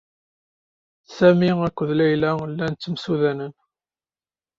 [1.15, 3.53] Sami akked Layla llan ttemsudanen.